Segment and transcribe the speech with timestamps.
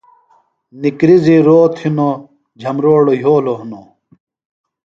[0.81, 2.15] نِکرزیۡ روت ہِنوۡ
[2.59, 3.85] جھمبروڑوۡ یھولوۡ ہِنوۡ